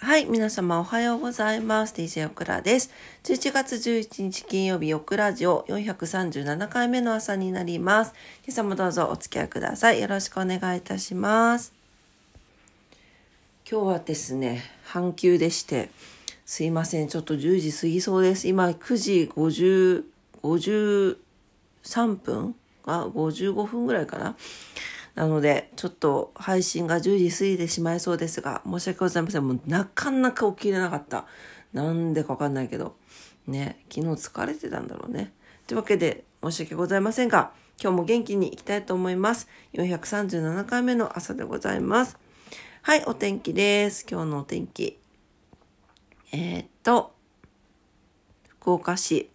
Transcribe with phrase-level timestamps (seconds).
[0.00, 1.92] はい、皆様おはようございます。
[1.92, 2.92] DJ オクラです。
[3.24, 8.14] 11月11日金曜日、オクラジオ437回目の朝になります。
[8.46, 10.00] 今朝もどうぞお付き合いください。
[10.00, 11.72] よろしくお願いいたします。
[13.68, 15.90] 今日はですね、半休でして、
[16.46, 18.46] すいません、ちょっと10時過ぎそうです。
[18.46, 20.04] 今9時50、
[20.44, 22.54] 53分？
[22.86, 24.36] あ、55分ぐらいかな？
[25.18, 29.48] なので、ちょっと配信が10時過ぎてしまいそうですが、申し訳ございません。
[29.48, 31.26] もうなかなか起きれなかった。
[31.72, 32.94] なんでかわかんないけど。
[33.48, 35.32] ね、昨日疲れてたんだろうね。
[35.66, 37.50] というわけで、申し訳ございませんが、
[37.82, 39.48] 今日も元気にいきたいと思います。
[39.72, 42.16] 437回目の朝でございます。
[42.82, 44.06] はい、お天気です。
[44.08, 45.00] 今日のお天気。
[46.30, 47.12] えー、っと、
[48.46, 49.30] 福岡市。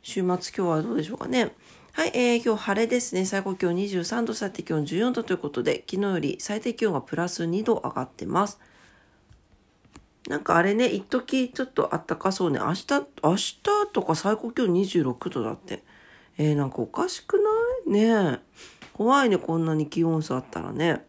[0.00, 1.52] 週末今日はどうでしょうかね。
[1.96, 3.24] はい、えー、今日晴れですね。
[3.24, 8.58] 最高気温23度、最低気温14度ということで、昨日より最低気温がプラス2度上がってます。
[10.26, 12.58] なんかあれね、一時ちょっと暖かそうね。
[12.58, 12.86] 明日、
[13.22, 13.54] 明日
[13.92, 15.84] とか最高気温26度だって。
[16.36, 17.48] えー、なんかおかしくな
[17.86, 17.92] い？
[17.92, 18.40] ね
[18.92, 21.06] 怖いね、こんなに気温差あったらね。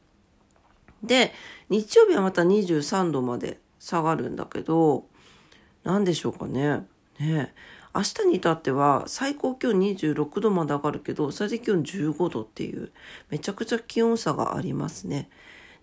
[1.01, 1.33] で、
[1.69, 5.07] 日曜日はまた23度まで下がるんだけど、
[5.83, 6.85] なんでしょうかね。
[7.19, 7.55] ね
[7.95, 12.91] 明日に至っては最高気温26度まで上がるけど最低気温15度っていう
[13.29, 15.29] めちゃくちゃ気温差がありますね。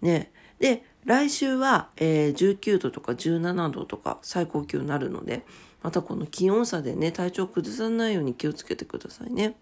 [0.02, 5.42] ねで来週は、えー、19度とか17度とか最高気温になるので
[5.82, 9.56] またこの気温差でね体調崩さないように気をつけてくださいね。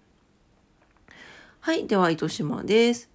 [1.61, 3.09] はいでは糸島です。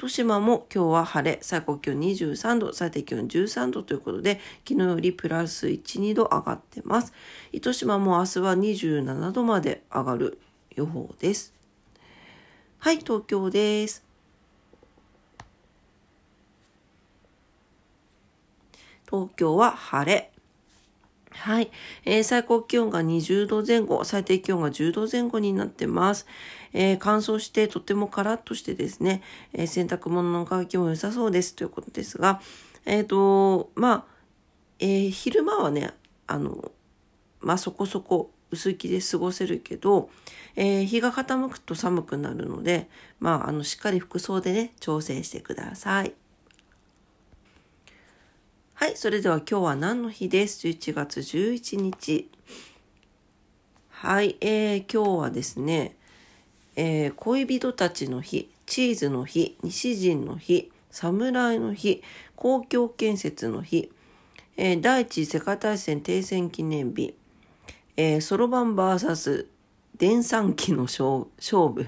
[0.00, 7.12] 糸島も今日は晴れ、最高気温23度、最低気温13度ということで、昨日よりプラス1、2度上がってます。
[7.52, 10.38] 糸島も明日は27度まで上がる
[10.70, 11.52] 予報です。
[12.78, 14.02] はい、東京です。
[19.04, 20.32] 東京は晴れ。
[21.40, 21.70] はい、
[22.04, 26.26] えー、最高気温が20度前後、最低気温が10度前後になってます。
[26.74, 29.22] えー、乾燥してとてもカラッとしてですね、
[29.54, 32.42] えー、洗濯物の乾きも良さそうですということですが、
[32.84, 34.04] えっ、と、まあ、
[34.80, 35.92] え昼間はね、
[36.26, 36.72] あの、
[37.40, 40.10] まあそこそこ薄着で過ごせるけど、
[40.56, 46.12] え日が傾くと寒くなるので、まあ、あの、しっかり服装でね、調整してください。
[48.80, 52.30] はい、それでは今日は何の日です ?11 月11日。
[53.90, 55.96] はい、えー、今日はですね、
[56.76, 62.02] えー、恋人たちの日、チーズの日、西陣の日、侍の日、
[62.36, 63.92] 公共建設の日、
[64.56, 67.14] えー、第一次世界大戦停戦記念日、
[68.22, 69.46] そろばん VS
[69.98, 71.86] 電算機の勝負、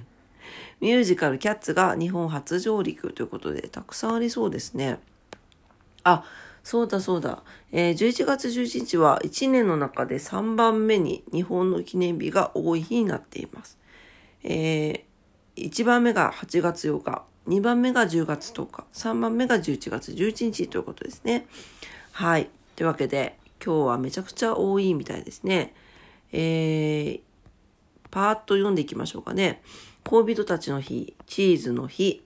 [0.82, 4.98] ミュージカルキャッツが日本初上陸ということで、たくさんありそうですね。
[6.04, 6.25] あ、
[6.62, 7.42] そうだそうだ。
[7.72, 13.78] えー、11月11日は1年の中で3番目に日本の記念日が多い日になっています。
[14.44, 21.46] えー、1番目が8月8日、2番目が10月10日、3番目が11月11日ということですね。
[22.12, 22.48] はい。
[22.76, 25.74] というわけで、今日はめちゃくちゃ多いみたいですね。
[26.32, 27.20] えー、
[28.10, 29.62] パーッと読んでいきましょうかね。
[30.04, 32.22] 恋人たちの日、チーズの日、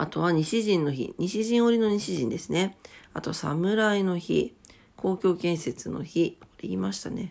[0.00, 2.74] あとは西陣の日、西陣織の西陣ですね。
[3.12, 4.54] あと侍の日、
[4.96, 7.30] 公共建設の日、これ言いましたね。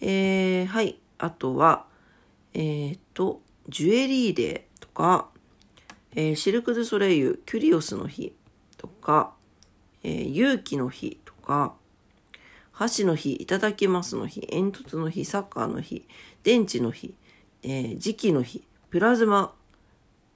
[0.00, 1.00] えー、はい。
[1.18, 1.86] あとは、
[2.52, 5.28] えー、っと、ジュエリーデーとか、
[6.14, 8.32] えー、シルク・ドゥ・ソレイユ、キュリオスの日。
[8.76, 9.34] とか、
[10.04, 11.74] えー、勇気の日とか、
[12.70, 16.06] 箸の日、いただきますの日、煙突の日、サッカーの日、
[16.44, 17.16] 電池の日、
[17.64, 19.52] えー、磁気の日、プラズマ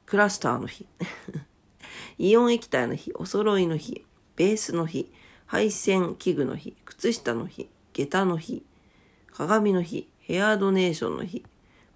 [0.06, 0.84] クラスターの日、
[2.18, 5.10] イオン液体の日、お揃いの日、ベースの日、
[5.46, 8.64] 配線器具の日、靴下の日、下駄の日、
[9.32, 11.44] 鏡の日、ヘアドネーションの日、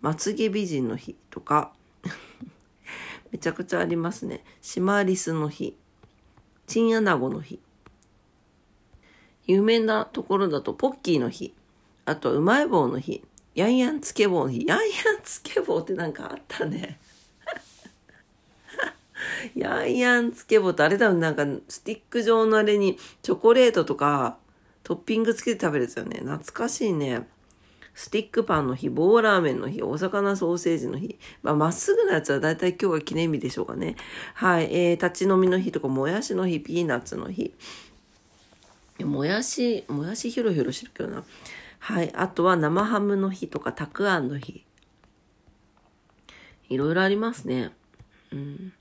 [0.00, 1.72] まつげ美人の日とか
[3.30, 4.44] めちゃくちゃありますね。
[4.60, 5.76] シマリスの日、
[6.66, 7.60] チンアナゴの日、
[9.46, 11.52] 有名なところだとポッキーの日、
[12.04, 13.24] あとうまい棒の日、
[13.54, 14.88] ヤンヤンつけ棒の日、ヤンヤン
[15.24, 17.00] つけ棒ってなんかあったね。
[19.54, 24.36] ヤンヤンつけ棒ってあれだよなんかスティック状のあれにチョコレートとか
[24.82, 26.18] トッピングつけて食べるやつよね。
[26.18, 27.26] 懐かしいね。
[27.94, 31.18] スティックパンの日、棒ラーメンの日、お魚ソーセージの日。
[31.42, 33.96] まあ、まっすぐなやつはだいたい今日が記念日でしょうかね。
[34.34, 34.64] はい。
[34.72, 37.52] えー、立ち飲みの日とか、もやしの日、ピーナッツの日。
[39.00, 41.24] もやし、もやしヒロヒロしてるけどな。
[41.80, 42.10] はい。
[42.14, 44.64] あとは生ハムの日とか、たくあんの日。
[46.70, 47.72] いろいろありますね。
[48.32, 48.72] うん。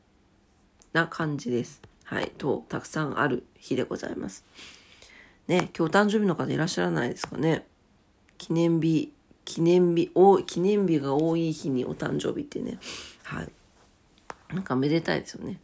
[0.94, 1.82] な感じです。
[2.04, 4.44] はい、と、たくさんある日でございます。
[5.48, 7.66] ね、今日誕生日の方いらっしゃらないですかね。
[8.38, 9.12] 記念日、
[9.46, 12.80] 記念日、お記念日が多い日にお誕生日ってね。
[13.24, 13.50] はい。
[14.54, 15.60] なんかめでたいですよね。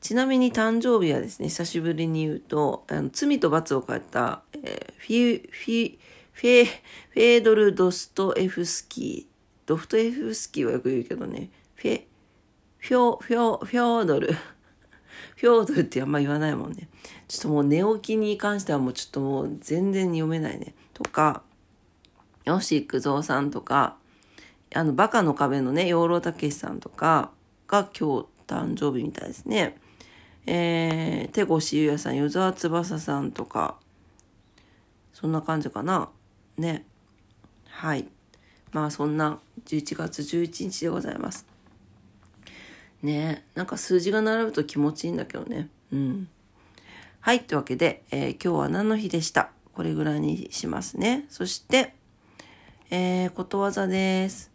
[0.00, 5.98] ちなみに誕生日はですね、久しぶりに言うと、あの罪と罰を書いた、えー、フィ、フィ、
[6.32, 9.36] フェ、フェードル・ドストエフスキー。
[9.66, 12.02] ドフトエフスキーはよく言うけどね、フェ、
[12.86, 14.32] フョ、フョ、フョードル。
[15.34, 16.88] フョードルってあんま言わないもんね。
[17.26, 20.72] ちょっともう寝起きに関してはもうちょっともう全然読めないね。
[20.94, 21.42] とか、
[22.44, 23.96] 吉幾三さんとか、
[24.72, 27.32] あの、バカの壁のね、養老たけしさんとか
[27.66, 29.76] が今日誕生日みたいですね。
[30.46, 33.80] えー、手越優也さん、与沢翼さんとか、
[35.12, 36.08] そんな感じかな。
[36.56, 36.86] ね。
[37.68, 38.06] はい。
[38.70, 41.55] まあそんな11月11日でございます。
[43.06, 45.68] ねなんか数字が並ぶと気持ちいいんだけどね。
[45.92, 46.28] うん。
[47.20, 47.44] はい。
[47.44, 49.50] というわけで、えー、今日は何の日でした？
[49.72, 51.24] これぐらいにしますね。
[51.28, 51.94] そして、
[52.90, 54.50] えー、ことわざです。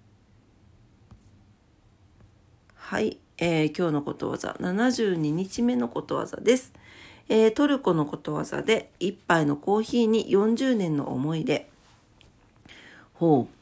[2.76, 3.18] はい。
[3.38, 6.74] えー、今日のことわざ、72日目のことわざです。
[7.28, 11.68] えー、トルコのことわざで、一杯のコーヒーに40年の思い出。
[13.14, 13.61] ほう。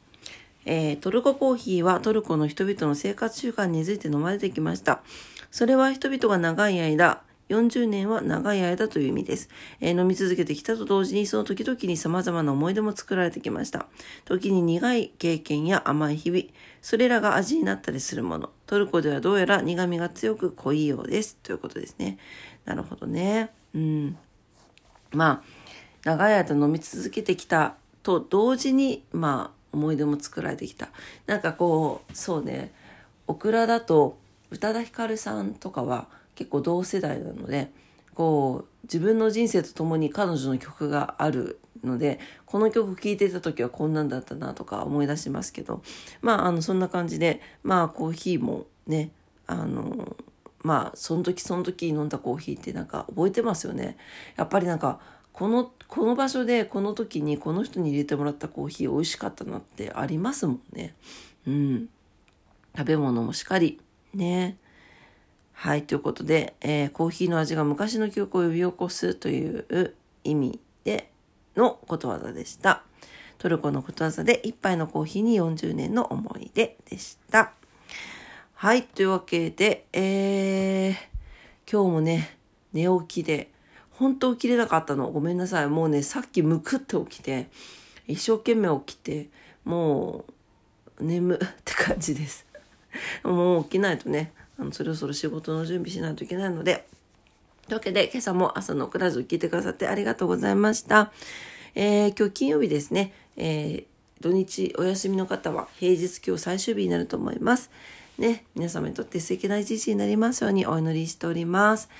[0.72, 5.02] えー、トルココーヒーはトルコの人々の生活習慣に根付いて飲まれてきました。
[5.50, 9.48] それは人々が長い間、40年は長い間という意味です。
[9.80, 13.86] えー、飲み続けてきたと同時にその時々に様々な思い出も作られてきました。
[14.24, 16.44] 時に苦い経験や甘い日々、
[16.82, 18.50] それらが味になったりするもの。
[18.66, 21.36] トルコではどうやら苦味が強く濃いようです。
[21.42, 22.16] ということですね。
[22.64, 23.50] なるほどね。
[23.74, 24.16] うん。
[25.10, 25.42] まあ、
[26.04, 27.74] 長い間飲み続けてきた
[28.04, 30.88] と同時に、まあ、思い出も作られてきた。
[31.26, 32.72] なんかこう、そうね、
[33.26, 34.18] オクラだと
[34.50, 37.70] 宇多田ヒカルさんとかは結構同世代なので、
[38.14, 45.82] こう、自分の人生とともに彼女の曲があるので、この曲聴いてた時はこんなんだったなとか思い出しますけど、
[46.20, 49.10] まあ、あの、そんな感じで、まあ、コーヒーもね、
[49.46, 50.16] あの、
[50.62, 53.96] まあ、その時その時飲んだコーヒーってなんか覚えてますよね。
[54.36, 55.00] やっぱりなんか、
[55.32, 60.94] この、この場所でこの時にこの人に入れてもらったコーヒー美味しかったなってありますもんね。
[61.46, 61.88] うん。
[62.76, 63.80] 食べ物もしっかり。
[64.14, 64.56] ね。
[65.52, 65.82] はい。
[65.82, 69.94] ということで、えー、コーヒーの味が昔の記憶を呼び起こすという
[70.24, 71.10] 意味で
[71.56, 72.82] のことわざでした。
[73.38, 77.52] トルコのことわざで一杯のコーヒーに40年の思い出でした。
[78.54, 78.82] はい。
[78.82, 80.94] というわけで、えー、
[81.70, 82.36] 今日もね、
[82.72, 83.50] 寝起きで、
[84.00, 85.10] 本当起きれなかったの。
[85.10, 85.68] ごめんなさい。
[85.68, 87.50] もうね、さっきむくって起きて、
[88.08, 89.28] 一生懸命起きて、
[89.62, 90.24] も
[90.98, 92.46] う、眠って感じです。
[93.22, 96.86] もう起きないとね、あのそろそろ仕事の準備しないといけないので、
[97.66, 101.12] というわけで、今朝も朝のクラジオ聞いてくださってありがとうございました。
[101.74, 107.70] えー、今日金曜日ですね、えー、土日お休みの方は平日今日最終日になると思います。
[108.16, 111.90] ね、皆様にとって素敵な一日になりますようにお祈りしております。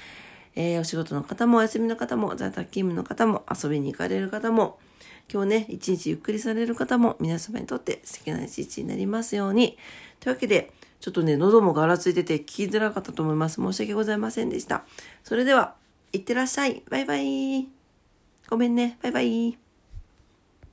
[0.57, 4.79] えー、お仕事の方もお休みの方も在宅勤務の方も遊びに行かれる方も
[5.33, 9.79] 今日ね一日ゆっくりされる方も皆様にとって素敵な一日になりますように。
[10.19, 13.57] というわけでちょっとね喉もガラついてて聞きづらかったと思います。
[13.57, 14.85] 申し訳ございませんでした。
[15.25, 15.75] それでは
[16.13, 16.83] いってらっしゃい。
[16.91, 17.69] バイバイ。
[18.49, 18.99] ごめんね。
[19.03, 19.70] バイバイ。